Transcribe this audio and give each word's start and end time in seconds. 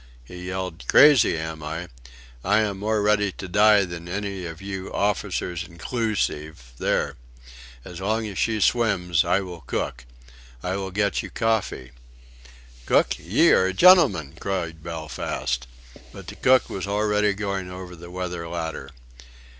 He 0.25 0.47
yelled: 0.47 0.87
"Crazy, 0.87 1.37
am 1.37 1.61
I? 1.61 1.87
I 2.43 2.61
am 2.61 2.79
more 2.79 3.03
ready 3.03 3.31
to 3.33 3.47
die 3.47 3.85
than 3.85 4.09
any 4.09 4.45
of 4.47 4.59
you, 4.59 4.91
officers 4.91 5.63
incloosive 5.63 6.73
there! 6.79 7.17
As 7.85 8.01
long 8.01 8.25
as 8.25 8.39
she 8.39 8.59
swims 8.61 9.23
I 9.23 9.41
will 9.41 9.61
cook! 9.61 10.05
I 10.63 10.75
will 10.75 10.89
get 10.89 11.21
you 11.21 11.29
coffee." 11.29 11.91
"Cook, 12.87 13.19
ye 13.19 13.51
are 13.51 13.67
a 13.67 13.73
gentleman!" 13.73 14.35
cried 14.39 14.81
Belfast. 14.81 15.67
But 16.11 16.25
the 16.25 16.35
cook 16.35 16.67
was 16.67 16.87
already 16.87 17.33
going 17.35 17.69
over 17.69 17.95
the 17.95 18.09
weather 18.09 18.47
ladder. 18.47 18.89